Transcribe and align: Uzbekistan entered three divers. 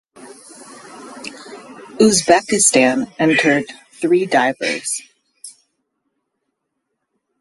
Uzbekistan 1.99 3.13
entered 3.19 3.65
three 3.91 4.25
divers. 4.25 4.99